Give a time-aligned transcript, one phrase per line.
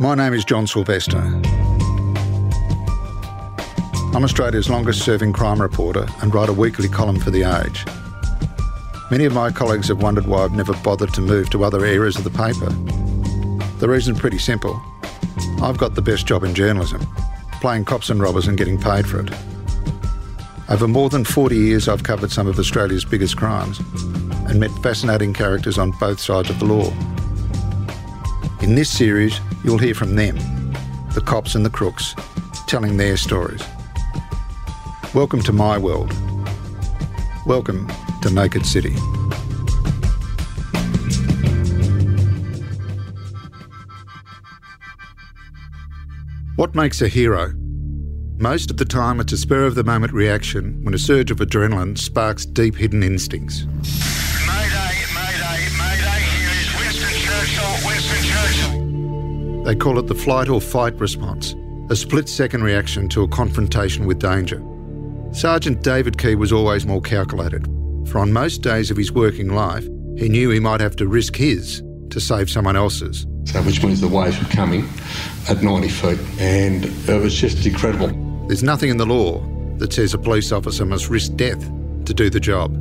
[0.00, 1.18] My name is John Silvester.
[4.12, 7.84] I'm Australia's longest serving crime reporter and write a weekly column for The Age.
[9.12, 12.16] Many of my colleagues have wondered why I've never bothered to move to other areas
[12.16, 12.70] of the paper.
[13.78, 14.82] The reason's pretty simple.
[15.62, 17.06] I've got the best job in journalism,
[17.60, 19.30] playing cops and robbers and getting paid for it.
[20.68, 23.78] Over more than 40 years, I've covered some of Australia's biggest crimes
[24.48, 26.92] and met fascinating characters on both sides of the law.
[28.62, 30.36] In this series, you'll hear from them,
[31.14, 32.14] the cops and the crooks,
[32.66, 33.62] telling their stories.
[35.14, 36.12] Welcome to my world.
[37.46, 37.90] Welcome
[38.22, 38.94] to Naked City.
[46.56, 47.52] What makes a hero?
[48.38, 51.38] Most of the time, it's a spur of the moment reaction when a surge of
[51.38, 53.64] adrenaline sparks deep hidden instincts.
[54.46, 57.63] Mayday, mayday, mayday, here is Winston Churchill, Winston Churchill.
[59.64, 61.54] They call it the flight or fight response,
[61.90, 64.62] a split second reaction to a confrontation with danger.
[65.32, 67.66] Sergeant David Key was always more calculated,
[68.06, 69.84] for on most days of his working life,
[70.16, 73.26] he knew he might have to risk his to save someone else's.
[73.46, 74.88] So, which means the waves were coming
[75.48, 78.08] at 90 feet, and it was just incredible.
[78.46, 79.40] There's nothing in the law
[79.78, 81.60] that says a police officer must risk death
[82.04, 82.72] to do the job.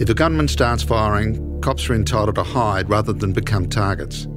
[0.00, 4.28] If a gunman starts firing, cops are entitled to hide rather than become targets.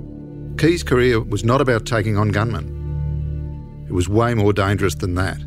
[0.57, 3.85] Key's career was not about taking on gunmen.
[3.87, 5.37] It was way more dangerous than that.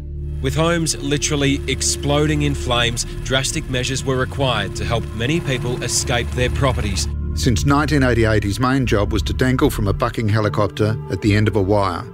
[0.43, 6.31] With homes literally exploding in flames, drastic measures were required to help many people escape
[6.31, 7.09] their properties.
[7.35, 11.49] Since 1988, his main job was to dangle from a bucking helicopter at the end
[11.49, 12.05] of a wire,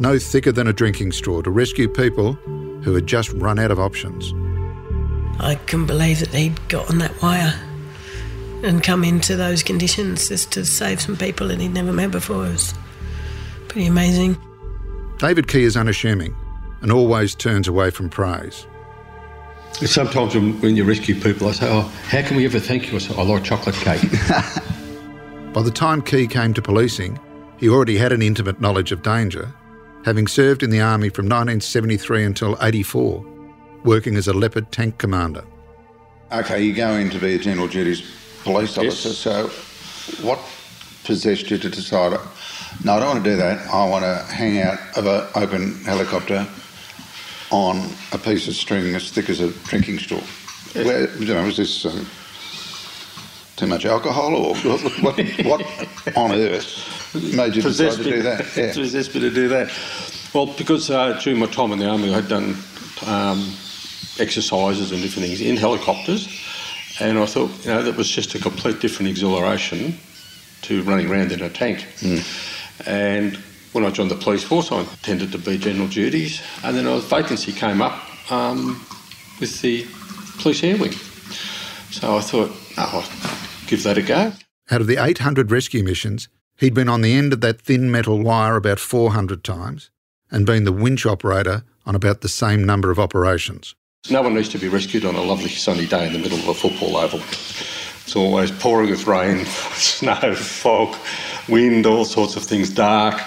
[0.00, 2.32] no thicker than a drinking straw, to rescue people
[2.82, 4.34] who had just run out of options.
[5.38, 7.54] I couldn't believe that he'd got on that wire
[8.62, 12.46] and come into those conditions just to save some people that he'd never met before.
[12.46, 12.74] It was
[13.68, 14.36] pretty amazing.
[15.18, 16.34] David Key is unassuming
[16.80, 18.66] and always turns away from praise.
[19.72, 22.96] Sometimes when, when you rescue people, I say, Oh, how can we ever thank you?
[22.96, 24.00] I say, I like chocolate cake.
[25.52, 27.18] By the time Key came to policing,
[27.58, 29.52] he already had an intimate knowledge of danger,
[30.04, 33.24] having served in the Army from 1973 until 84,
[33.84, 35.44] working as a Leopard tank commander.
[36.32, 38.02] Okay, you go in to be a general duties
[38.44, 39.10] police officer.
[39.10, 39.48] So,
[40.26, 40.38] what
[41.04, 42.18] possessed you to decide?
[42.84, 43.66] No, I don't want to do that.
[43.68, 46.46] I want to hang out of an open helicopter
[47.50, 50.20] on a piece of string as thick as a drinking straw.
[50.74, 52.06] Where, you know, was this um,
[53.56, 58.56] too much alcohol, or what, what, what on earth made you decide to do that?
[58.56, 58.72] Yeah.
[58.74, 59.72] Possessed me to do that.
[60.34, 62.56] Well, because uh, during my time in the army, I had done
[63.06, 63.54] um,
[64.18, 66.28] exercises and different things in helicopters,
[67.00, 69.98] and I thought, you know, that was just a complete different exhilaration
[70.62, 71.86] to running around in a tank.
[72.86, 73.36] And
[73.72, 76.98] when I joined the police force, I intended to be general duties, and then a
[76.98, 78.84] vacancy came up um,
[79.40, 79.86] with the
[80.40, 80.92] police air wing.
[81.90, 84.32] So I thought, oh, I'll give that a go.
[84.70, 88.20] Out of the 800 rescue missions, he'd been on the end of that thin metal
[88.20, 89.90] wire about 400 times
[90.30, 93.74] and been the winch operator on about the same number of operations.
[94.10, 96.48] No one needs to be rescued on a lovely sunny day in the middle of
[96.48, 97.20] a football oval.
[97.20, 100.96] It's always pouring with rain, snow, fog,
[101.46, 103.20] wind, all sorts of things, dark.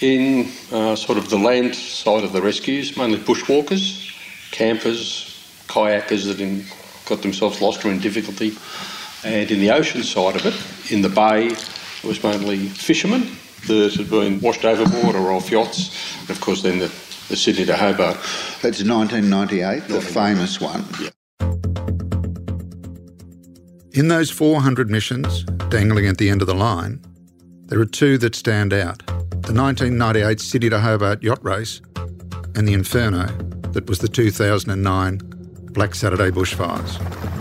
[0.00, 4.10] In uh, sort of the land side of the rescues, mainly bushwalkers,
[4.52, 5.38] campers,
[5.68, 6.64] kayakers that in,
[7.06, 8.56] got themselves lost or in difficulty.
[9.24, 13.94] And in the ocean side of it, in the bay, it was mainly fishermen that
[13.94, 15.94] had been washed overboard or off yachts.
[16.20, 16.90] And of course, then the,
[17.32, 18.16] the Sydney to Hobart.
[18.60, 20.84] That's 1998, the famous one.
[23.94, 27.00] In those 400 missions, dangling at the end of the line,
[27.68, 31.80] there are two that stand out the 1998 Sydney to Hobart yacht race
[32.54, 33.26] and the Inferno
[33.72, 35.18] that was the 2009
[35.72, 37.31] Black Saturday bushfires.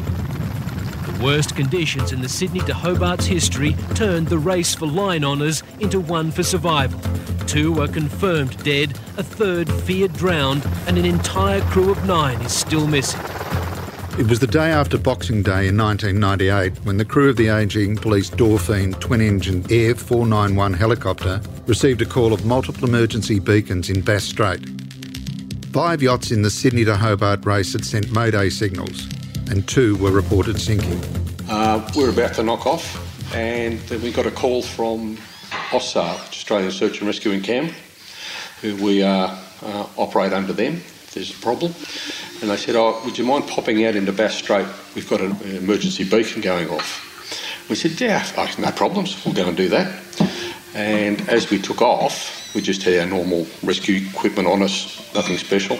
[1.22, 6.00] Worst conditions in the Sydney to Hobart's history turned the race for line honours into
[6.00, 7.00] one for survival.
[7.46, 12.52] Two are confirmed dead, a third feared drowned, and an entire crew of nine is
[12.52, 13.22] still missing.
[14.18, 17.98] It was the day after Boxing Day in 1998 when the crew of the ageing
[17.98, 24.02] police Dauphin twin engine Air 491 helicopter received a call of multiple emergency beacons in
[24.02, 24.60] Bass Strait.
[25.72, 29.08] Five yachts in the Sydney to Hobart race had sent Mayday signals,
[29.50, 31.21] and two were reported sinking.
[31.54, 35.18] Uh, we were about to knock off, and then we got a call from
[35.72, 37.76] AusSAR, Australian Search and Rescue in Canberra,
[38.62, 40.82] who we uh, uh, operate under them
[41.14, 41.74] there's a problem.
[42.42, 44.66] And they said, oh, would you mind popping out into Bass Strait?
[44.96, 47.70] We've got an emergency beacon going off.
[47.70, 50.02] We said, yeah, oh, no problems, we'll go and do that.
[50.74, 55.38] And as we took off, We just had our normal rescue equipment on us, nothing
[55.38, 55.80] special.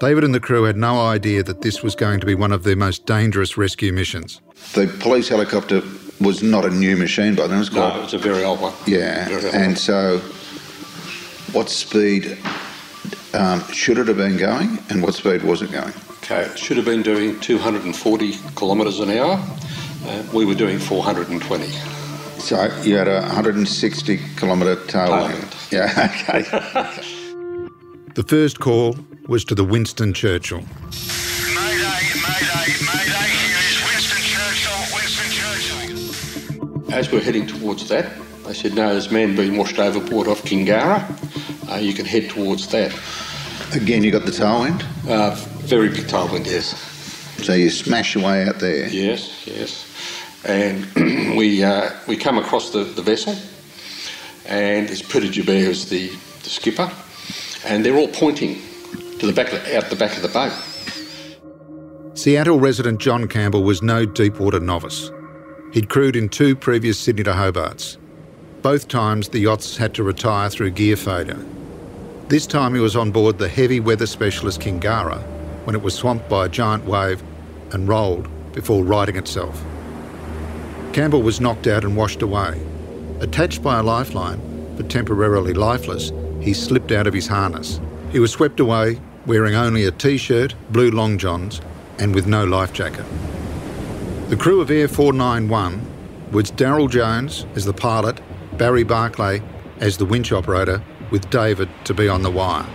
[0.00, 2.62] David and the crew had no idea that this was going to be one of
[2.62, 4.40] their most dangerous rescue missions.
[4.74, 5.82] The police helicopter
[6.20, 7.56] was not a new machine by then.
[7.56, 8.74] It was quite, No, it's a very old one.
[8.86, 9.26] yeah.
[9.28, 9.76] Very old And one.
[9.76, 10.18] so,
[11.52, 12.38] what speed
[13.34, 15.92] um, should it have been going, and what speed was it going?
[16.22, 19.42] Okay, it should have been doing 240 kilometres an hour.
[20.06, 21.66] Uh, we were doing 420.
[22.38, 25.40] So you had a 160 kilometre tailwind.
[25.70, 25.72] Tailwind.
[25.72, 26.14] Yeah.
[26.28, 27.14] Okay.
[28.14, 28.96] The first call
[29.28, 30.60] was to the Winston Churchill.
[30.60, 30.66] Mayday,
[32.24, 33.28] mayday, mayday.
[33.28, 36.94] Here is Winston Churchill, Winston Churchill.
[36.94, 38.10] As we're heading towards that,
[38.46, 41.04] they said, no, there's men being washed overboard off Kingurra.
[41.70, 42.98] Uh, you can head towards that.
[43.74, 44.82] Again, you got the tailwind.
[45.06, 45.34] Uh,
[45.66, 46.74] very big tailwind, yes.
[47.44, 48.88] So you smash your way out there.
[48.88, 49.84] Yes, yes.
[50.46, 50.86] And
[51.36, 53.36] we uh, we come across the, the vessel,
[54.46, 56.90] and it's Peter Joubert who's the, the skipper,
[57.66, 58.62] and they're all pointing
[59.18, 60.52] to the back out the back of the boat.
[62.18, 65.10] Seattle resident John Campbell was no deepwater novice.
[65.72, 67.96] He'd crewed in two previous Sydney to Hobarts.
[68.62, 71.38] Both times the yachts had to retire through gear failure.
[72.28, 75.22] This time he was on board the heavy weather specialist Kingurra
[75.64, 77.22] when it was swamped by a giant wave
[77.72, 79.62] and rolled before righting itself.
[80.92, 82.60] Campbell was knocked out and washed away.
[83.20, 84.40] Attached by a lifeline,
[84.76, 87.80] but temporarily lifeless, he slipped out of his harness.
[88.10, 88.98] He was swept away
[89.28, 91.60] wearing only a t-shirt, blue long johns,
[91.98, 93.04] and with no life jacket.
[94.30, 98.20] The crew of Air 491 was Daryl Jones as the pilot,
[98.56, 99.42] Barry Barclay
[99.80, 102.66] as the winch operator, with David to be on the wire.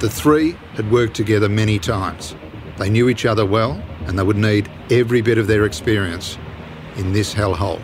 [0.00, 2.34] The three had worked together many times.
[2.76, 6.38] They knew each other well and they would need every bit of their experience
[6.96, 7.80] in this hellhole.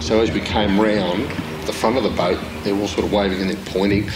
[0.00, 1.22] So as we came round
[1.66, 4.10] the front of the boat, they were all sort of waving and pointing.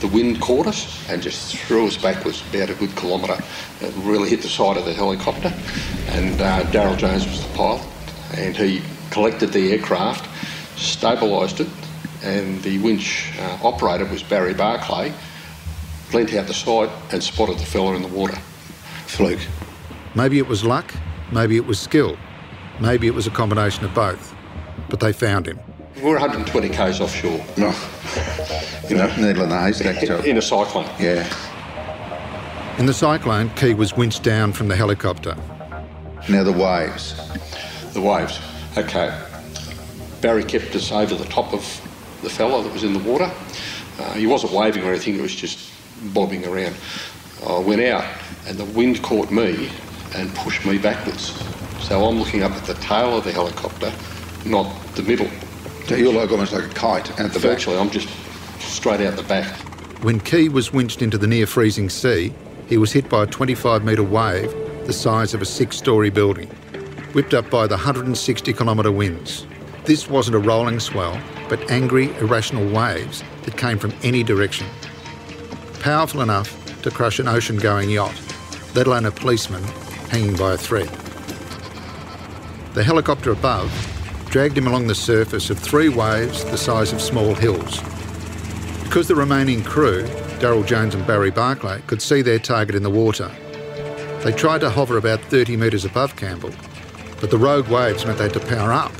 [0.00, 3.42] The wind caught us and just threw us backwards about a good kilometre.
[3.82, 5.52] It really hit the side of the helicopter.
[6.08, 7.82] And uh, Daryl Jones was the pilot,
[8.34, 10.24] and he collected the aircraft,
[10.76, 11.68] stabilised it,
[12.22, 15.12] and the winch uh, operator was Barry Barclay.
[16.14, 18.36] Leant out the side and spotted the fella in the water.
[19.06, 19.40] Fluke.
[20.14, 20.94] Maybe it was luck,
[21.30, 22.16] maybe it was skill,
[22.80, 24.34] maybe it was a combination of both.
[24.88, 25.60] But they found him.
[26.02, 27.74] We're 120 k's offshore No.
[28.88, 30.04] You know, needle in the haystack.
[30.06, 30.88] So, in a cyclone.
[30.98, 31.28] yeah.
[32.78, 35.36] In the cyclone, Key was winched down from the helicopter.
[36.28, 37.14] Now the waves.
[37.92, 38.40] The waves.
[38.78, 39.16] Okay.
[40.22, 41.60] Barry kept us over the top of
[42.22, 43.30] the fella that was in the water.
[43.98, 45.70] Uh, he wasn't waving or anything, it was just
[46.14, 46.74] bobbing around.
[47.46, 48.04] I went out
[48.46, 49.70] and the wind caught me
[50.14, 51.32] and pushed me backwards.
[51.86, 53.92] So I'm looking up at the tail of the helicopter,
[54.46, 55.28] not the middle.
[55.90, 57.50] So you're almost like a kite out the back.
[57.50, 58.08] Virtually, I'm just
[58.60, 59.52] straight out the back.
[60.04, 62.32] When Key was winched into the near freezing sea,
[62.68, 64.52] he was hit by a 25 metre wave
[64.86, 66.46] the size of a six story building,
[67.12, 69.48] whipped up by the 160 kilometre winds.
[69.84, 74.68] This wasn't a rolling swell, but angry, irrational waves that came from any direction.
[75.80, 78.14] Powerful enough to crush an ocean going yacht,
[78.76, 79.64] let alone a policeman
[80.08, 80.88] hanging by a thread.
[82.74, 83.72] The helicopter above
[84.30, 87.80] dragged him along the surface of three waves the size of small hills.
[88.84, 90.04] Because the remaining crew,
[90.38, 93.30] Daryl Jones and Barry Barclay, could see their target in the water,
[94.22, 96.52] they tried to hover about 30 metres above Campbell,
[97.20, 98.92] but the rogue waves meant they had to power up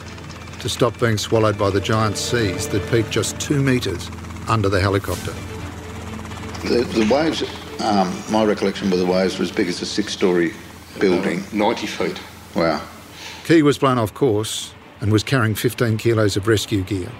[0.58, 4.10] to stop being swallowed by the giant seas that peaked just two metres
[4.48, 5.32] under the helicopter.
[6.68, 7.42] The, the waves,
[7.80, 10.52] um, my recollection of the waves were as big as a six story
[10.98, 11.40] building.
[11.52, 12.20] Uh, 90 feet.
[12.56, 12.82] Wow.
[13.44, 17.10] Key was blown off course and was carrying 15 kilos of rescue gear,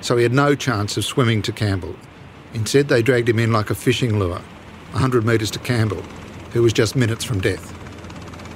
[0.00, 1.94] so he had no chance of swimming to Campbell.
[2.54, 4.40] Instead, they dragged him in like a fishing lure,
[4.90, 6.02] 100 metres to Campbell,
[6.52, 7.72] who was just minutes from death.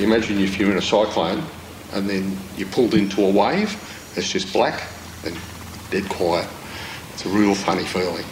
[0.00, 1.42] Imagine if you're in a cyclone
[1.94, 3.72] and then you're pulled into a wave,
[4.16, 4.86] it's just black
[5.24, 5.36] and
[5.90, 6.48] dead quiet.
[7.14, 8.24] It's a real funny feeling.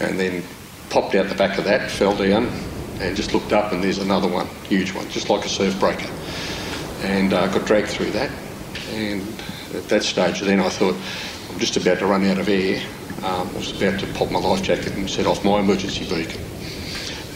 [0.00, 0.42] And then
[0.90, 2.46] popped out the back of that, fell down,
[3.00, 6.10] and just looked up and there's another one, huge one, just like a surf breaker.
[7.02, 8.30] And uh, got dragged through that.
[8.90, 9.22] And
[9.74, 10.96] at that stage, then I thought,
[11.50, 12.82] I'm just about to run out of air.
[13.24, 16.40] Um, I was about to pop my life jacket and set off my emergency beacon.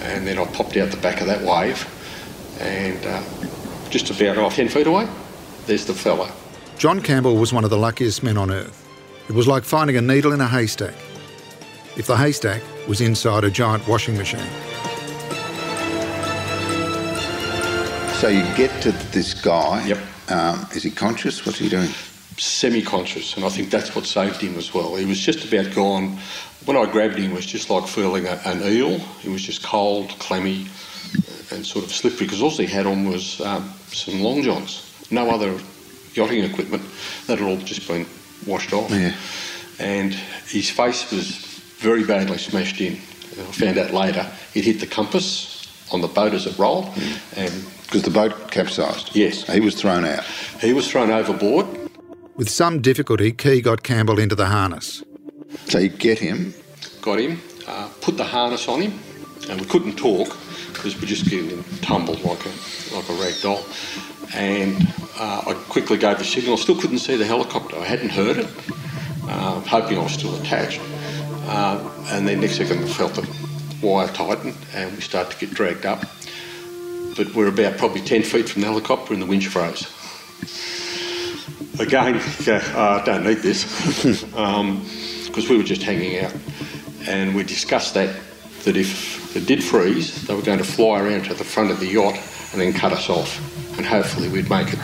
[0.03, 1.87] And then I popped out the back of that wave
[2.61, 3.23] and uh,
[3.91, 5.09] just about oh, 10 feet away,
[5.67, 6.31] there's the fella.
[6.79, 8.79] John Campbell was one of the luckiest men on earth.
[9.29, 10.95] It was like finding a needle in a haystack,
[11.97, 14.41] if the haystack was inside a giant washing machine.
[18.15, 19.85] So you get to this guy.
[19.87, 19.99] Yep.
[20.29, 21.45] Um, is he conscious?
[21.45, 21.91] What's he doing?
[22.39, 24.97] Semi-conscious, and I think that's what saved him as well.
[24.97, 26.19] He was just about gone.
[26.65, 28.99] When I grabbed him, it was just like feeling a, an eel.
[29.21, 30.67] He was just cold, clammy,
[31.51, 35.29] and sort of slippery because all he had on was um, some long johns, no
[35.31, 35.59] other
[36.15, 36.83] yachting equipment.
[37.27, 38.07] That had all just been
[38.47, 38.91] washed off.
[38.91, 39.15] Yeah.
[39.79, 40.15] And
[40.47, 41.31] his face was
[41.79, 42.95] very badly smashed in.
[42.95, 46.87] I found out later it hit the compass on the boat as it rolled,
[47.37, 49.15] and Because the boat capsized.
[49.17, 49.47] Yes.
[49.53, 50.25] He was thrown out.
[50.61, 51.67] he was thrown overboard.
[52.43, 55.05] With some difficulty, Key got Campbell into the harness.
[55.67, 56.53] So you get him.
[57.01, 58.99] got him, uh, put the harness on him,
[59.49, 60.37] and we couldn't talk
[60.73, 62.49] because we just getting him tumbled like a
[62.97, 63.65] like a rag doll.
[64.35, 64.77] And
[65.21, 66.55] uh, I quickly gave the signal.
[66.55, 67.77] I Still couldn't see the helicopter.
[67.77, 68.49] I hadn't heard it,
[69.29, 70.81] uh, hoping I was still attached.
[71.47, 73.25] Uh, and then next second, I felt the
[73.81, 76.01] wire tighten, and we started to get dragged up.
[77.17, 79.87] But we're about probably 10 feet from the helicopter, and the winch froze.
[81.79, 82.21] Again,
[82.75, 83.65] oh, I don't need this,
[85.27, 86.35] because we were just hanging out.
[87.07, 88.15] And we discussed that,
[88.65, 91.81] that if it did freeze, they were going to fly around to the front of
[91.81, 92.15] the yacht
[92.53, 93.39] and then cut us off.
[93.77, 94.79] And hopefully we'd make it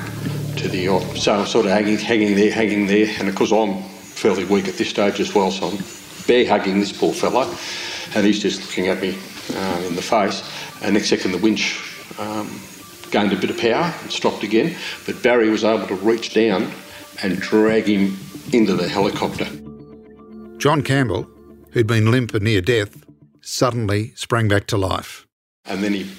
[0.59, 1.03] to the yacht.
[1.17, 3.15] So I'm sort of hanging, hanging there, hanging there.
[3.19, 5.79] And of course I'm fairly weak at this stage as well, so I'm
[6.27, 7.53] bear hugging this poor fellow.
[8.15, 9.17] And he's just looking at me
[9.55, 10.43] uh, in the face.
[10.83, 11.81] And next second the winch
[12.19, 12.49] um,
[13.11, 14.75] gained a bit of power and stopped again.
[15.07, 16.71] But Barry was able to reach down
[17.23, 18.17] and drag him
[18.53, 19.47] into the helicopter.
[20.59, 21.29] John Campbell,
[21.73, 23.05] who'd been limp and near death,
[23.41, 25.27] suddenly sprang back to life.
[25.65, 26.11] And then he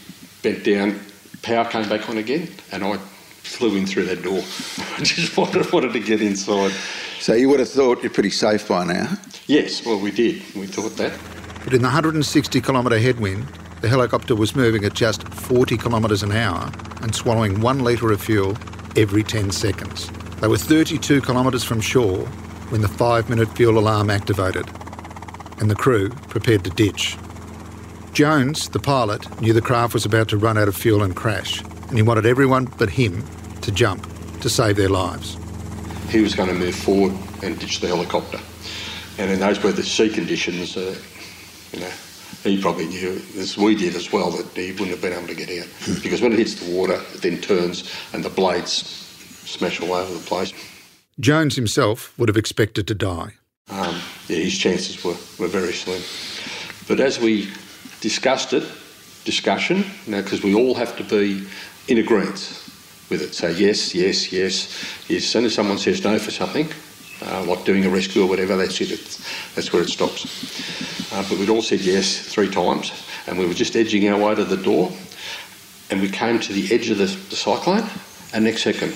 [0.41, 0.99] bent down,
[1.41, 4.39] power came back on again, and I flew in through that door.
[4.97, 6.71] I just wanted, wanted to get inside.
[7.19, 9.11] So you would have thought you're pretty safe by now.
[9.47, 10.43] Yes, well, we did.
[10.55, 11.17] We thought that.
[11.63, 13.45] But in the 160 kilometre headwind,
[13.81, 16.71] the helicopter was moving at just 40 kilometres an hour
[17.01, 18.57] and swallowing one litre of fuel
[18.95, 20.09] every 10 seconds.
[20.41, 22.25] They were 32 kilometres from shore
[22.69, 24.67] when the five minute fuel alarm activated
[25.59, 27.17] and the crew prepared to ditch.
[28.13, 31.61] Jones, the pilot, knew the craft was about to run out of fuel and crash,
[31.61, 33.23] and he wanted everyone but him
[33.61, 34.07] to jump
[34.41, 35.37] to save their lives.
[36.09, 38.39] He was going to move forward and ditch the helicopter.
[39.17, 40.95] And in those were the sea conditions, uh,
[41.71, 41.91] you know,
[42.43, 45.35] he probably knew, as we did as well, that he wouldn't have been able to
[45.35, 45.67] get out.
[46.01, 48.71] because when it hits the water, it then turns and the blades
[49.45, 50.53] smash all over the place.
[51.19, 53.33] Jones himself would have expected to die.
[53.69, 56.01] um, yeah, his chances were, were very slim.
[56.87, 57.49] But as we
[58.01, 58.63] discussed it,
[59.25, 61.45] discussion, know, because we all have to be
[61.87, 62.63] in agreement
[63.09, 63.33] with it.
[63.33, 65.09] So yes, yes, yes.
[65.09, 66.69] As soon as someone says no for something,
[67.21, 68.91] uh, like doing a rescue or whatever, that's it.
[68.91, 70.25] It's, that's where it stops.
[71.13, 72.91] Uh, but we'd all said yes three times,
[73.27, 74.91] and we were just edging our way to the door,
[75.89, 77.83] and we came to the edge of the, the cyclone,
[78.33, 78.89] and next second,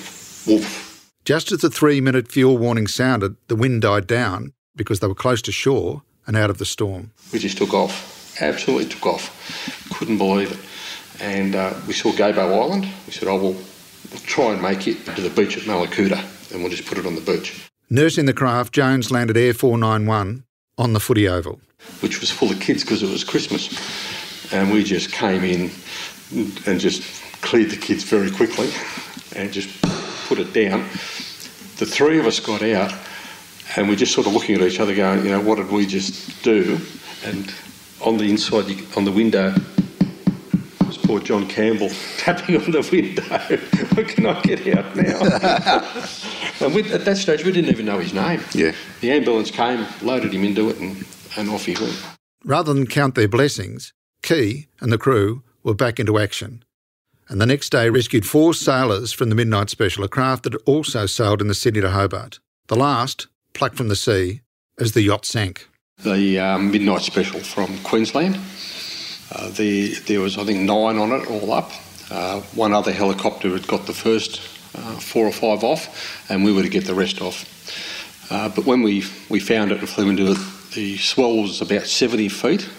[0.47, 5.07] woof, Just as the three minute fuel warning sounded, the wind died down because they
[5.07, 7.11] were close to shore and out of the storm.
[7.31, 8.41] we just took off.
[8.41, 9.89] Absolutely took off.
[9.93, 10.59] Couldn't believe it.
[11.21, 12.87] And uh, we saw Gabo Island.
[13.05, 16.19] We said, oh, we'll, we'll try and make it to the beach at Mallacoota
[16.53, 20.45] and we'll just put it on the beach, Nursing the craft, Jones landed Air 491
[20.79, 21.61] on the footy oval.
[21.99, 23.69] which was full of kids because it was Christmas.
[24.51, 25.69] And we just came in
[26.65, 27.03] and just
[27.43, 28.71] cleared the kids very quickly
[29.35, 29.69] and just
[30.27, 30.79] put it down.
[31.77, 32.91] The three of us got out
[33.77, 35.85] and we're just sort of looking at each other going, you know, what did we
[35.85, 36.79] just do?
[37.23, 37.53] And
[38.01, 39.53] on the inside, on the window,
[41.03, 43.23] poor John Campbell tapping on the window.
[43.95, 46.07] when can I get out now?
[46.65, 48.41] and we, at that stage, we didn't even know his name.
[48.53, 48.73] Yeah.
[49.01, 51.05] The ambulance came, loaded him into it, and,
[51.37, 52.01] and off he went.
[52.43, 56.63] Rather than count their blessings, Key and the crew were back into action.
[57.29, 60.61] And the next day rescued four sailors from the Midnight Special, a craft that had
[60.65, 62.39] also sailed in the Sydney to Hobart.
[62.67, 64.41] The last, plucked from the sea,
[64.79, 65.67] as the yacht sank.
[66.03, 68.37] The um, Midnight Special from Queensland.
[69.33, 71.71] Uh, the, there was, I think, nine on it all up.
[72.11, 74.39] Uh, one other helicopter had got the first
[74.75, 77.49] uh, four or five off, and we were to get the rest off.
[78.31, 80.37] Uh, but when we, we found it and flew into it,
[80.75, 82.69] the swell was about 70 feet.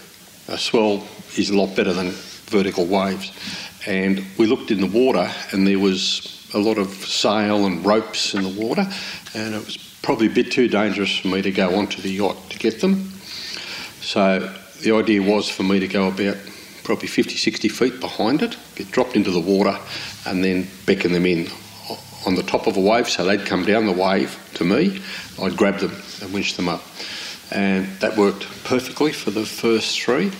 [0.48, 1.04] A swell
[1.36, 2.10] is a lot better than
[2.46, 3.32] vertical waves.
[3.86, 8.34] And we looked in the water, and there was a lot of sail and ropes
[8.34, 8.86] in the water,
[9.34, 12.36] and it was probably a bit too dangerous for me to go onto the yacht
[12.50, 13.10] to get them.
[14.00, 16.36] So the idea was for me to go about
[16.84, 19.76] probably 50, 60 feet behind it, get dropped into the water,
[20.26, 21.48] and then beckon them in
[22.26, 23.08] on the top of a wave.
[23.08, 25.00] So they'd come down the wave to me,
[25.42, 26.82] I'd grab them and winch them up.
[27.50, 30.30] And that worked perfectly for the first three.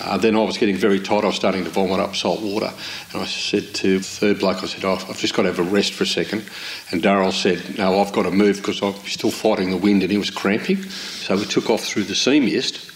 [0.00, 1.22] Uh, then I was getting very tired.
[1.22, 2.72] I was starting to vomit up salt water.
[3.12, 5.60] And I said to the third bloke, I said, oh, I've just got to have
[5.60, 6.44] a rest for a second.
[6.90, 10.10] And Darrell said, no, I've got to move because I'm still fighting the wind and
[10.10, 10.82] he was cramping.
[10.82, 12.91] So we took off through the sea mist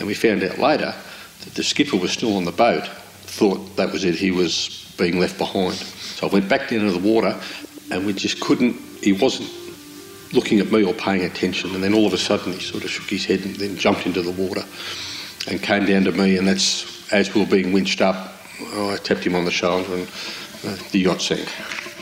[0.00, 0.92] and we found out later
[1.44, 2.86] that the skipper was still on the boat.
[2.86, 5.74] Thought that was it, he was being left behind.
[5.74, 7.38] So I went back down to the water
[7.90, 9.50] and we just couldn't, he wasn't
[10.32, 11.74] looking at me or paying attention.
[11.74, 14.06] And then all of a sudden he sort of shook his head and then jumped
[14.06, 14.64] into the water
[15.48, 16.36] and came down to me.
[16.36, 20.08] And that's as we were being winched up, I tapped him on the shoulder and
[20.66, 21.48] uh, the yacht sank.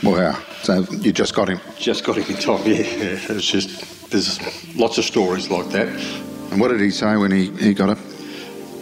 [0.03, 0.41] Wow.
[0.63, 1.59] So you just got him.
[1.77, 2.75] Just got him in time, yeah.
[2.75, 3.19] yeah.
[3.29, 4.39] It was just, there's
[4.75, 6.28] lots of stories like that.
[6.51, 7.97] And what did he say when he, he got it?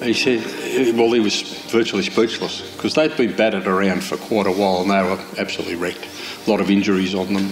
[0.04, 4.52] He said, well, he was virtually speechless because they'd been battered around for quite a
[4.52, 6.08] while and they were absolutely wrecked.
[6.46, 7.52] A lot of injuries on them.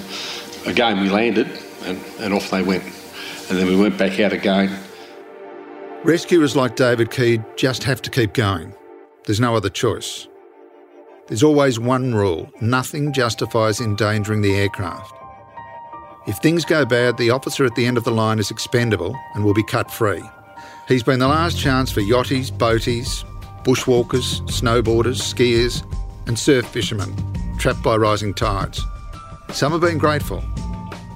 [0.68, 1.50] Again, we landed
[1.84, 2.84] and, and off they went.
[3.50, 4.80] And then we went back out again.
[6.04, 8.76] Rescuers like David Key just have to keep going.
[9.26, 10.28] There's no other choice.
[11.28, 15.16] There's always one rule nothing justifies endangering the aircraft.
[16.28, 19.46] If things go bad, the officer at the end of the line is expendable and
[19.46, 20.24] will be cut free.
[20.88, 23.24] He's been the last chance for yachties, boaties,
[23.64, 25.86] bushwalkers, snowboarders, skiers,
[26.28, 27.14] and surf fishermen
[27.60, 28.82] trapped by rising tides.
[29.52, 30.42] Some have been grateful,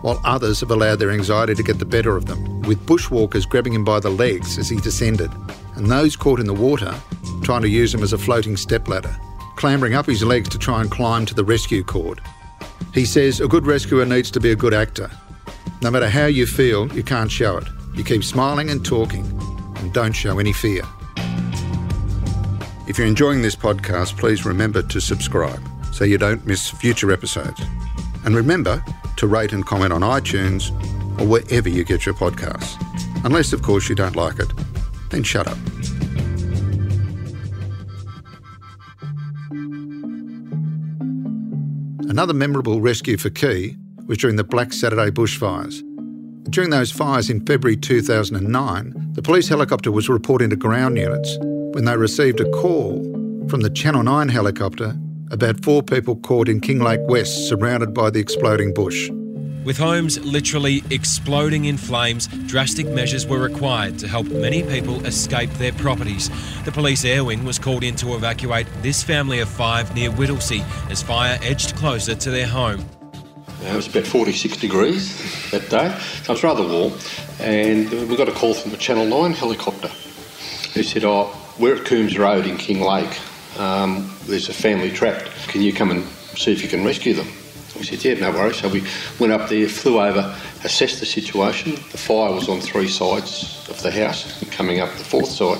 [0.03, 3.73] while others have allowed their anxiety to get the better of them, with bushwalkers grabbing
[3.73, 5.31] him by the legs as he descended,
[5.75, 6.93] and those caught in the water
[7.41, 9.15] trying to use him as a floating stepladder,
[9.55, 12.21] clambering up his legs to try and climb to the rescue cord.
[12.93, 15.09] He says a good rescuer needs to be a good actor.
[15.81, 17.67] No matter how you feel, you can't show it.
[17.93, 19.25] You keep smiling and talking,
[19.77, 20.81] and don't show any fear.
[22.87, 25.61] If you're enjoying this podcast, please remember to subscribe
[25.93, 27.61] so you don't miss future episodes.
[28.25, 28.83] And remember
[29.17, 30.71] to rate and comment on iTunes
[31.19, 32.75] or wherever you get your podcasts.
[33.23, 34.51] Unless, of course, you don't like it,
[35.09, 35.57] then shut up.
[42.19, 45.81] Another memorable rescue for Key was during the Black Saturday bushfires.
[46.51, 51.85] During those fires in February 2009, the police helicopter was reporting to ground units when
[51.85, 53.01] they received a call
[53.47, 54.97] from the Channel 9 helicopter
[55.31, 59.09] about four people caught in Kinglake West, surrounded by the exploding bush.
[59.69, 65.51] With homes literally exploding in flames, drastic measures were required to help many people escape
[65.59, 66.27] their properties.
[66.63, 70.65] The police air wing was called in to evacuate this family of five near Whittlesea
[70.89, 72.83] as fire edged closer to their home.
[73.61, 76.93] It was about 46 degrees that day, so it was rather warm.
[77.39, 79.89] And we got a call from the Channel 9 helicopter
[80.73, 83.59] who said, Oh, we're at Coombs Road in Kinglake.
[83.59, 85.29] Um, there's a family trapped.
[85.47, 86.03] Can you come and
[86.35, 87.27] see if you can rescue them?
[87.77, 88.57] We said, yeah, no worries.
[88.57, 88.83] So we
[89.19, 91.75] went up there, flew over, assessed the situation.
[91.91, 95.59] The fire was on three sides of the house, coming up the fourth side.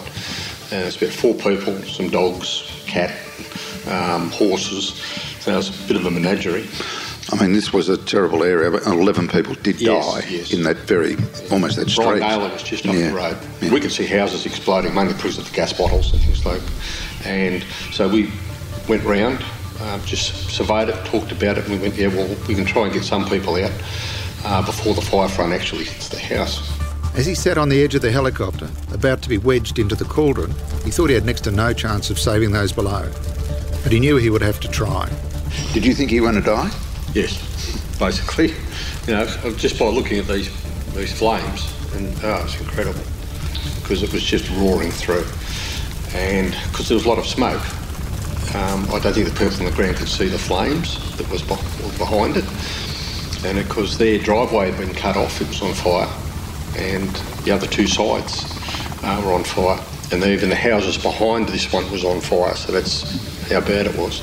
[0.72, 3.12] And it's about four people, some dogs, cat,
[3.88, 4.94] um, horses.
[5.40, 6.68] So it was a bit of a menagerie.
[7.32, 10.52] I mean, this was a terrible area, but 11 people did Yes, die yes.
[10.52, 11.16] in that very,
[11.52, 12.06] almost that street.
[12.06, 13.38] Brian Naylor was just up Yeah, the road.
[13.62, 13.72] yeah.
[13.72, 16.62] We could see houses exploding, mainly because of the gas bottles and things like
[17.26, 18.32] And so we
[18.88, 19.44] went round,
[19.82, 22.84] um, just surveyed it, talked about it, and we went, yeah, well, we can try
[22.84, 23.72] and get some people out
[24.44, 26.78] uh, before the fire front actually hits the house.
[27.16, 30.06] As he sat on the edge of the helicopter, about to be wedged into the
[30.06, 30.52] cauldron,
[30.84, 33.10] he thought he had next to no chance of saving those below.
[33.84, 35.10] But he knew he would have to try.
[35.74, 36.70] Did you think he went to die?
[37.14, 38.50] Yes, basically.
[39.08, 40.50] You know, just by looking at these
[40.94, 43.02] these flames, and oh, it's incredible
[43.82, 45.26] because it was just roaring through,
[46.14, 47.62] and because there was a lot of smoke.
[48.56, 51.44] Um, I don't think the people on the ground could see the flames that was
[51.44, 52.46] behind it,
[53.46, 56.10] and because their driveway had been cut off, it was on fire,
[56.78, 57.10] and
[57.44, 58.46] the other two sides
[59.04, 59.80] uh, were on fire,
[60.12, 62.56] and even the houses behind this one was on fire.
[62.56, 64.22] So that's how bad it was.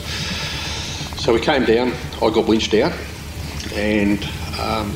[1.23, 2.93] So we came down, I got winched out,
[3.75, 4.23] and
[4.61, 4.91] um,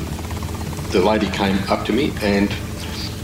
[0.91, 2.53] the lady came up to me, and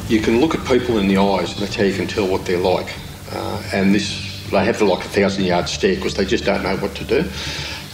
[0.07, 2.45] you can look at people in the eyes, and that's how you can tell what
[2.45, 2.93] they're like.
[3.31, 6.63] Uh, and this, they have to like a thousand yard stare because they just don't
[6.63, 7.29] know what to do.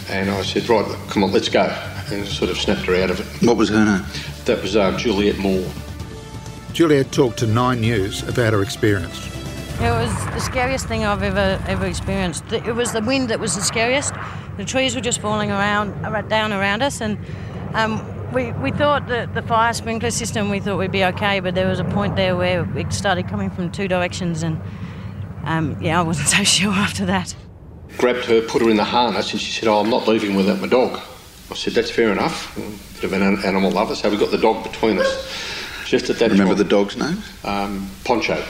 [0.08, 1.64] And I said, right, come on, let's go,
[2.10, 3.46] and sort of snapped her out of it.
[3.46, 4.04] What was her name?
[4.44, 5.66] That was um, Juliet Moore.
[6.72, 9.26] Juliet talked to Nine News about her experience.
[9.80, 12.52] It was the scariest thing I've ever ever experienced.
[12.52, 14.14] It was the wind that was the scariest.
[14.56, 17.18] The trees were just falling around down around us, and
[17.74, 21.54] um, we we thought that the fire sprinkler system we thought we'd be okay, but
[21.56, 24.60] there was a point there where it started coming from two directions, and
[25.44, 27.34] um, yeah, I wasn't so sure after that.
[27.98, 30.60] Grabbed her, put her in the harness, and she said, oh, I'm not leaving without
[30.60, 31.00] my dog.
[31.50, 32.54] I said, that's fair enough.
[32.96, 35.52] Bit of an an- animal lover, so we got the dog between us.
[35.86, 36.40] Just at that moment.
[36.40, 37.22] Remember time- the dog's name?
[37.44, 38.42] um, Poncho.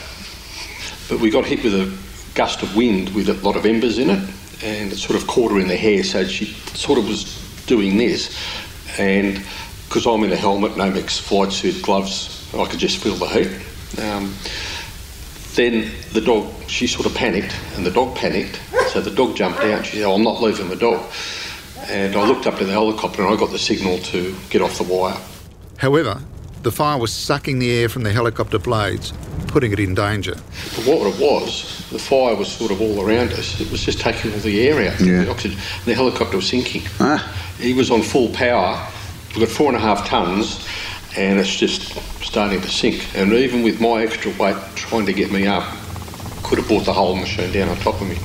[1.09, 1.93] But we got hit with a
[2.35, 4.19] gust of wind with a lot of embers in it,
[4.63, 6.03] and it sort of caught her in the hair.
[6.05, 7.25] So she sort of was
[7.67, 8.35] doing this,
[8.99, 9.43] and
[9.89, 14.01] because I'm in a helmet, Nomex flight suit, gloves, I could just feel the heat.
[14.03, 14.35] Um,
[15.55, 18.61] then the dog, she sort of panicked, and the dog panicked.
[18.89, 19.87] So the dog jumped out.
[19.87, 21.03] She said, oh, "I'm not leaving the dog."
[21.89, 24.79] And I looked up to the helicopter, and I got the signal to get off
[24.79, 25.19] the wire.
[25.79, 26.21] However,
[26.63, 29.13] the fire was sucking the air from the helicopter blades,
[29.49, 30.35] putting it in danger.
[30.77, 33.61] But what it was, the fire was sort of all around us.
[33.61, 35.25] It was just taking all the air out, Yeah.
[35.25, 35.59] the oxygen.
[35.59, 36.83] And the helicopter was sinking.
[37.01, 37.21] Ah.
[37.59, 38.81] He was on full power.
[39.37, 40.65] We've got four and a half tons,
[41.17, 43.05] and it's just starting to sink.
[43.17, 45.65] And even with my extra weight trying to get me up,
[46.43, 48.17] could have brought the whole machine down on top of me.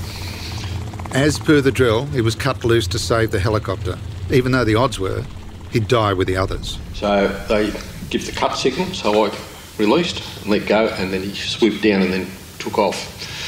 [1.11, 3.97] As per the drill, he was cut loose to save the helicopter,
[4.31, 5.23] even though the odds were
[5.71, 6.77] he'd die with the others.
[6.93, 7.71] So they
[8.09, 9.31] give the cut signal, so I
[9.77, 12.27] released and let go, and then he swooped down and then
[12.59, 12.95] took off.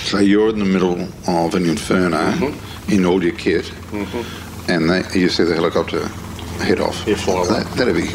[0.06, 2.91] So you're in the middle of an inferno Mm-hmm.
[2.93, 3.71] in all your kit,
[4.67, 6.08] and they, you see the helicopter
[6.63, 7.06] head off.
[7.08, 7.47] Yeah, fly away.
[7.47, 8.08] That, that'd be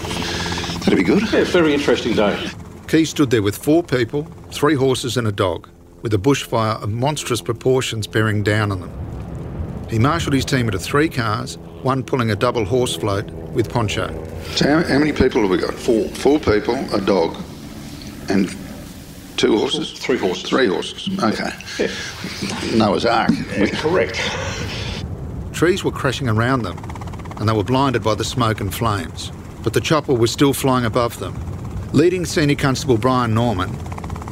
[0.87, 1.23] that'd be good.
[1.33, 2.51] Yeah, very interesting day.
[2.89, 5.69] Key stood there with four people, three horses, and a dog,
[6.03, 9.87] with a bushfire of monstrous proportions bearing down on them.
[9.91, 14.09] He marshalled his team into three cars, one pulling a double horse float with Poncho.
[14.55, 15.75] So how, how many people have we got?
[15.75, 16.09] Four.
[16.09, 17.37] Four people, a dog,
[18.29, 18.49] and
[19.37, 19.93] two horses.
[19.93, 20.49] Three horses.
[20.49, 21.09] Three horses.
[21.23, 21.51] Okay.
[21.79, 22.77] Yeah.
[22.77, 23.31] Noah's Ark.
[23.75, 24.17] Correct.
[25.53, 26.79] Trees were crashing around them,
[27.39, 29.33] and they were blinded by the smoke and flames.
[29.67, 31.35] But the chopper was still flying above them.
[31.93, 33.69] Leading Senior Constable Brian Norman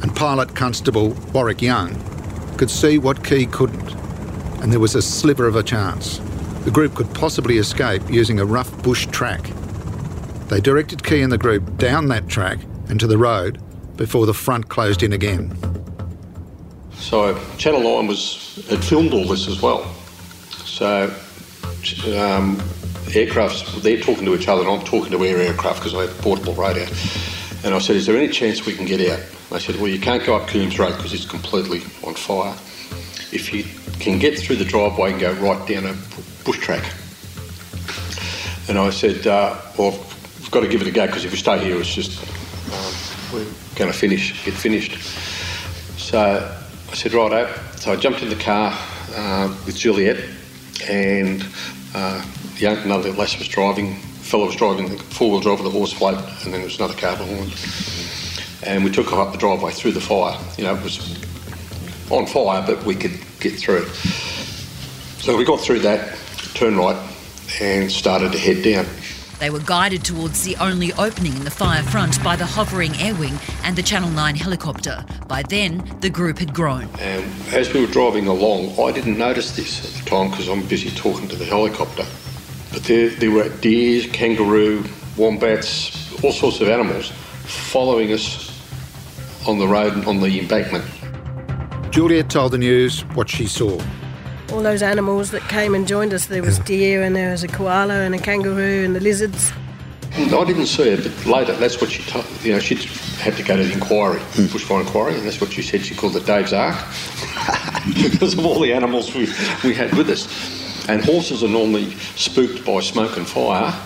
[0.01, 1.93] and Pilot Constable Warwick Young
[2.55, 3.95] could see what Key couldn't,
[4.61, 6.19] and there was a sliver of a chance.
[6.63, 9.51] The group could possibly escape using a rough bush track.
[10.47, 13.61] They directed Key and the group down that track and to the road
[13.97, 15.53] before the front closed in again.
[16.93, 19.83] So Channel 9 was had filmed all this as well.
[20.63, 21.13] So
[22.17, 22.57] um,
[23.13, 26.17] aircrafts, they're talking to each other and I'm talking to air aircraft because I have
[26.19, 26.85] portable radio.
[27.63, 29.19] And I said, is there any chance we can get out?
[29.49, 32.53] They said, well, you can't go up Coombs Road because it's completely on fire.
[33.31, 33.63] If you
[33.99, 35.95] can get through the driveway and go right down a
[36.43, 36.83] bush track.
[38.67, 39.91] And I said, uh, well,
[40.39, 42.19] we've got to give it a go because if we stay here, it's just,
[42.71, 42.93] um,
[43.33, 45.01] we're going to finish, get finished.
[45.99, 46.55] So
[46.91, 47.51] I said, righto.
[47.77, 48.77] So I jumped in the car
[49.15, 50.23] uh, with Juliet
[50.87, 51.45] and
[51.95, 52.25] uh,
[52.57, 56.17] young, another lass was driving, fellow was driving the four-wheel drive with the horse float
[56.17, 57.55] and then there was another car behind.
[58.63, 60.37] And we took her up the driveway through the fire.
[60.57, 60.99] You know, it was
[62.09, 63.85] on fire, but we could get through.
[65.19, 66.17] So we got through that,
[66.53, 66.97] turned right
[67.61, 68.85] and started to head down.
[69.39, 73.13] They were guided towards the only opening in the fire front by the hovering air
[73.15, 75.05] wing and the Channel 9 helicopter.
[75.27, 76.89] By then, the group had grown.
[76.99, 80.65] And as we were driving along, I didn't notice this at the time because I'm
[80.67, 82.05] busy talking to the helicopter.
[82.71, 84.83] But there, there were deer, kangaroo,
[85.17, 87.11] wombats, all sorts of animals
[87.43, 88.51] following us
[89.47, 90.85] on the road and on the embankment.
[91.91, 93.79] Juliet told the news what she saw.
[94.55, 97.47] All those animals that came and joined us there was deer, and there was a
[97.49, 99.51] koala, and a kangaroo, and the lizards.
[100.13, 102.25] I didn't see it, but later that's what she told.
[102.41, 102.75] You know, she
[103.19, 105.81] had to go to the inquiry, bushfire inquiry, and that's what she said.
[105.81, 106.73] She called it Dave's Ark
[108.01, 109.27] because of all the animals we,
[109.65, 110.87] we had with us.
[110.87, 113.77] And horses are normally spooked by smoke and fire,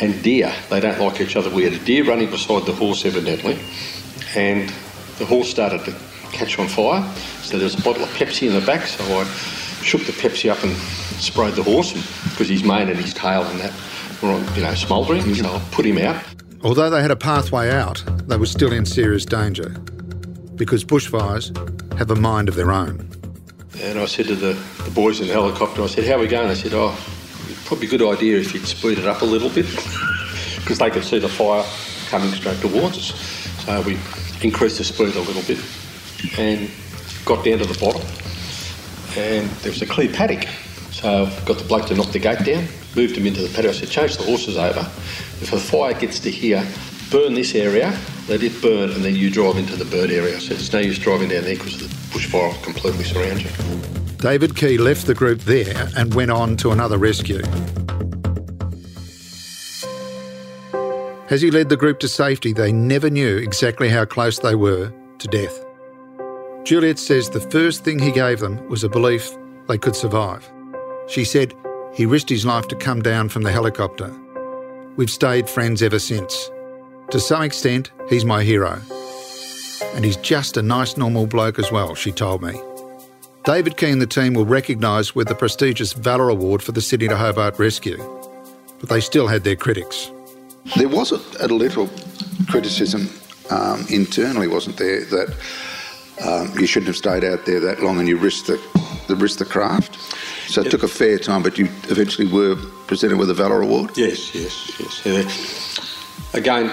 [0.00, 0.54] and deer.
[0.70, 1.50] They don't like each other.
[1.50, 3.58] We had a deer running beside the horse, evidently,
[4.36, 4.72] and
[5.18, 5.96] the horse started to
[6.30, 7.02] catch on fire.
[7.42, 9.24] So there was a bottle of Pepsi in the back, so I
[9.82, 10.74] shook the Pepsi up and
[11.20, 11.92] sprayed the horse
[12.30, 13.72] because his mane and his tail and that
[14.22, 15.34] were, on, you know, smouldering.
[15.34, 16.22] So I put him out.
[16.62, 19.70] Although they had a pathway out, they were still in serious danger
[20.54, 21.50] because bushfires
[21.98, 23.08] have a mind of their own.
[23.80, 24.52] And I said to the,
[24.84, 26.48] the boys in the helicopter, I said, how are we going?
[26.48, 26.96] They said, oh,
[27.64, 29.66] probably a good idea if you'd speed it up a little bit
[30.56, 31.64] because they could see the fire
[32.08, 33.14] coming straight towards us.
[33.64, 33.98] So we
[34.42, 35.58] increased the speed a little bit
[36.38, 36.70] and
[37.24, 38.02] got down to the bottom
[39.16, 40.48] and there was a clear paddock.
[40.90, 43.72] So I got the bloke to knock the gate down, moved him into the paddock.
[43.72, 44.80] I said, change the horses over.
[44.80, 46.66] If the fire gets to here,
[47.10, 47.96] burn this area.
[48.28, 50.40] let it burn and then you drive into the bird area.
[50.40, 53.50] Said, it's no use driving down there because the bushfire completely surround you.
[54.18, 57.42] David Key left the group there and went on to another rescue.
[61.28, 64.92] As he led the group to safety, they never knew exactly how close they were
[65.18, 65.64] to death.
[66.64, 70.48] Juliet says the first thing he gave them was a belief they could survive.
[71.08, 71.54] She said
[71.92, 74.14] he risked his life to come down from the helicopter.
[74.96, 76.50] We've stayed friends ever since.
[77.10, 78.80] To some extent, he's my hero.
[79.94, 82.60] And he's just a nice, normal bloke as well, she told me.
[83.44, 87.08] David Key and the team were recognised with the prestigious Valour Award for the Sydney
[87.08, 87.98] to Hobart rescue,
[88.78, 90.12] but they still had their critics.
[90.76, 91.90] There was a, a little
[92.48, 93.08] criticism
[93.50, 95.34] um, internally, wasn't there, that
[96.24, 98.60] um, you shouldn't have stayed out there that long and you risked the,
[99.08, 99.96] the risked the craft.
[100.48, 102.56] So it took a fair time, but you eventually were
[102.86, 103.96] presented with a Valour Award.
[103.96, 105.06] Yes, yes, yes.
[106.34, 106.38] Yeah.
[106.38, 106.72] Again,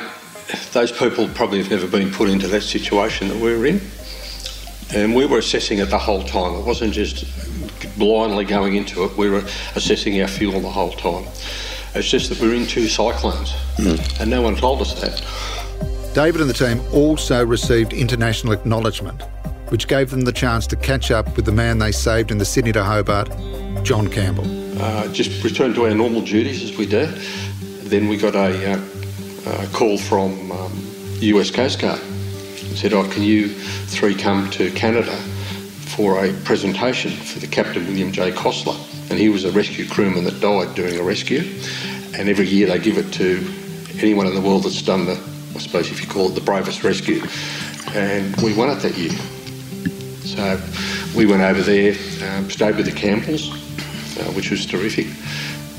[0.72, 3.82] those people probably have never been put into that situation that we were in.
[4.94, 6.56] And we were assessing it the whole time.
[6.56, 7.26] It wasn't just
[7.98, 9.16] blindly going into it.
[9.18, 9.44] We were
[9.76, 11.26] assessing our fuel the whole time.
[11.94, 13.54] It's just that we were in two cyclones,
[14.20, 15.24] and no one told us that.
[16.14, 19.24] David and the team also received international acknowledgement,
[19.70, 22.46] which gave them the chance to catch up with the man they saved in the
[22.46, 23.30] Sydney to Hobart,
[23.84, 24.46] John Campbell.
[24.82, 27.10] Uh, just returned to our normal duties as we did.
[27.84, 30.72] Then we got a, uh, call from um,
[31.22, 32.00] US Coast Guard.
[32.76, 35.16] Said, "Oh, can you three come to Canada
[35.96, 38.32] for a presentation for the Captain William J.
[38.32, 38.78] Kossler?"
[39.10, 41.42] And he was a rescue crewman that died during a rescue.
[42.18, 43.44] And every year they give it to
[44.02, 45.20] anyone in the world that's done the,
[45.56, 47.24] I suppose if you call it the bravest rescue.
[47.96, 49.18] And we won it that year.
[50.40, 50.58] So
[51.18, 53.52] we went over there, um, stayed with the Campbells,
[54.18, 55.08] uh, which was terrific.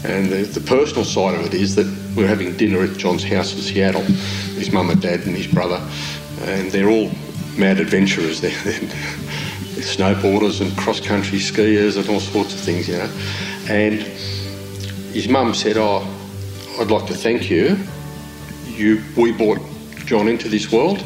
[0.04, 3.24] And the, the personal side of it is that we were having dinner at John's
[3.24, 5.80] house in Seattle, his mum and dad and his brother,
[6.42, 7.10] and they're all
[7.56, 8.40] mad adventurers.
[8.42, 8.80] They're, they're
[9.80, 13.10] snowboarders and cross-country skiers and all sorts of things, you know.
[13.66, 14.02] And
[15.14, 16.06] his mum said, "Oh,
[16.78, 17.78] I'd like to thank you.
[18.66, 19.58] You, we brought
[20.04, 21.02] John into this world."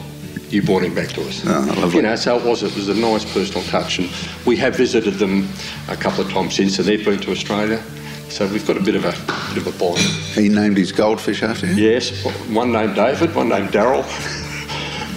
[0.55, 1.43] You brought him back to us.
[1.45, 1.91] Oh.
[1.91, 4.09] You know, so it was it was a nice personal touch, and
[4.47, 5.49] we have visited them
[5.89, 7.83] a couple of times since, and they've been to Australia,
[8.29, 9.11] so we've got a bit of a
[9.53, 9.99] bit of a bond.
[9.99, 11.77] He named his goldfish after him.
[11.77, 14.05] Yes, one named David, one named Daryl,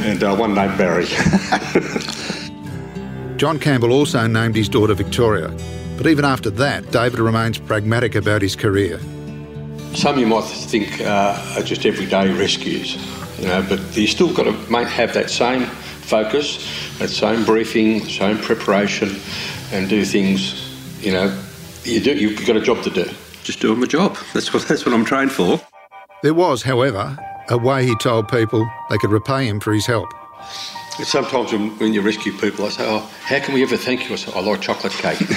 [0.03, 1.05] and uh, one named Barry.
[3.37, 5.55] John Campbell also named his daughter Victoria,
[5.97, 8.99] but even after that, David remains pragmatic about his career.
[9.93, 12.97] Some you might think uh, are just everyday rescues,
[13.43, 18.37] Uh, but you still got to make, have that same focus, that same briefing, same
[18.37, 19.09] preparation,
[19.71, 20.63] and do things.
[21.01, 21.43] You know,
[21.83, 22.15] you do.
[22.15, 23.05] You've got a job to do.
[23.43, 24.17] Just doing my job.
[24.33, 25.61] That's what that's what I'm trained for.
[26.23, 27.17] There was, however,
[27.49, 30.09] a way he told people they could repay him for his help.
[31.03, 34.13] Sometimes when, when you rescue people, I say, "Oh, how can we ever thank you?"
[34.13, 35.21] I say, "I like chocolate cake."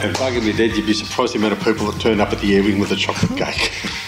[0.00, 2.40] and bugging me dead, you'd be surprised the amount of people that turn up at
[2.40, 3.72] the air wing with a chocolate cake.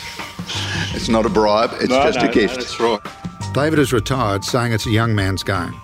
[1.02, 2.54] It's not a bribe, it's No, just no, a gift.
[2.54, 3.52] No, that's right.
[3.54, 5.74] David is retired, saying it's a young man's game.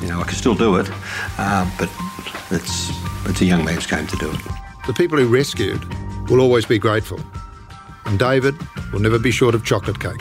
[0.00, 0.90] You know, I can still do it,
[1.38, 1.88] uh, but
[2.50, 2.90] it's
[3.26, 4.40] it's a young man's game to do it.
[4.88, 5.80] The people who rescued
[6.28, 7.20] will always be grateful.
[8.06, 8.56] And David
[8.92, 10.20] will never be short of chocolate cake.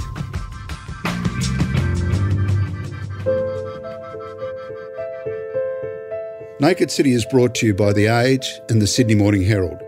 [6.60, 9.82] Naked City is brought to you by The Age and the Sydney Morning Herald.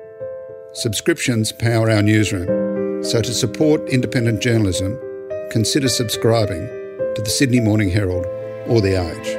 [0.73, 2.47] Subscriptions power our newsroom,
[3.01, 4.99] so to support independent journalism,
[5.51, 6.67] consider subscribing
[7.15, 8.25] to the Sydney Morning Herald
[8.67, 9.37] or The Age.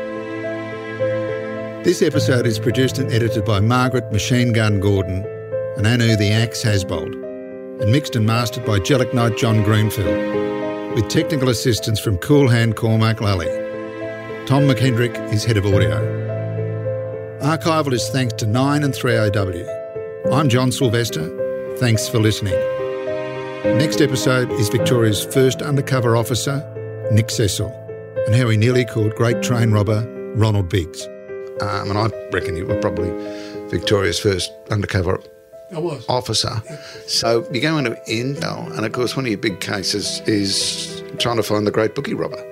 [1.84, 5.24] This episode is produced and edited by Margaret Machine Gun Gordon
[5.76, 7.14] and Anu the Axe Hasbold,
[7.80, 12.76] and mixed and mastered by Jellic Knight John Greenfield, with technical assistance from Cool Hand
[12.76, 13.48] Cormac Lally.
[14.46, 16.00] Tom McKendrick is head of audio.
[17.40, 20.32] Archival is thanks to 9 and 3AW.
[20.32, 21.76] I'm John Silvester.
[21.78, 22.79] Thanks for listening.
[23.64, 26.62] Next episode is Victoria's first undercover officer,
[27.12, 27.68] Nick Cecil,
[28.26, 31.06] and how he nearly called great train robber Ronald Biggs.
[31.60, 33.10] Um, and I reckon you were probably
[33.68, 35.20] Victoria's first undercover
[35.74, 36.04] I was.
[36.08, 36.62] officer.
[37.06, 41.36] So you go into Intel, and of course, one of your big cases is trying
[41.36, 42.42] to find the great bookie robber.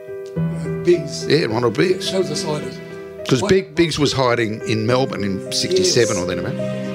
[0.84, 1.26] Biggs.
[1.26, 2.12] Yeah, Ronald Biggs.
[2.12, 2.78] That was the slightest.
[3.18, 6.16] Because Biggs was hiding in Melbourne in 67 Yes.
[6.16, 6.87] or then about.